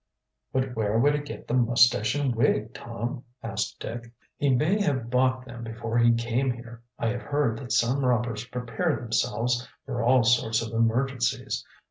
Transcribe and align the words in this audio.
"But 0.51 0.75
where 0.75 0.97
would 0.97 1.13
he 1.13 1.21
get 1.21 1.47
the 1.47 1.53
mustache 1.53 2.15
and 2.15 2.33
wig, 2.33 2.73
Tom?" 2.73 3.23
asked 3.43 3.79
Dick. 3.79 4.11
"He 4.35 4.49
may 4.49 4.81
have 4.81 5.11
bought 5.11 5.45
them 5.45 5.63
before 5.63 5.99
he 5.99 6.11
came 6.15 6.49
here. 6.49 6.81
I 6.97 7.09
have 7.09 7.21
heard 7.21 7.59
that 7.59 7.71
some 7.71 8.03
robbers 8.03 8.45
prepare 8.47 8.95
themselves 8.95 9.67
for 9.85 10.01
all 10.01 10.23
sorts 10.23 10.63
of 10.63 10.73
emergencies. 10.73 11.63